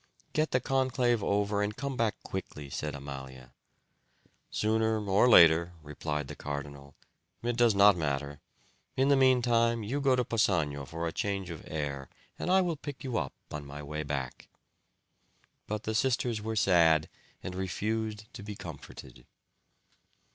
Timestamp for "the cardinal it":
6.27-7.55